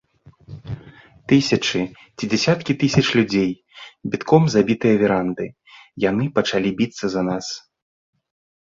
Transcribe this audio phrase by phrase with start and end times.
[1.31, 1.81] Тысячы
[2.15, 3.51] ці дзясяткі тысяч людзей,
[4.15, 5.45] бітком забітыя веранды,
[6.09, 7.45] яны пачалі біцца за нас.